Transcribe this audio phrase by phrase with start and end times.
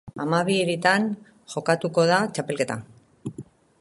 [0.23, 1.05] Hamabi hiritan
[1.55, 2.79] jokatuko da txapelketa.